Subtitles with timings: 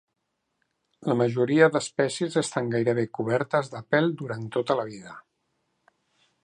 [1.09, 5.17] La majoria d'espècies estan gairebé cobertes de pèl durant tota la vida.